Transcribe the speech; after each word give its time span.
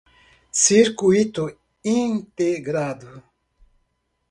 Circuito 0.63 1.43
integrado 1.85 3.21